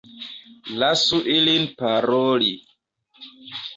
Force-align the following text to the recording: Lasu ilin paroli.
Lasu 0.79 1.19
ilin 1.35 1.67
paroli. 1.81 2.53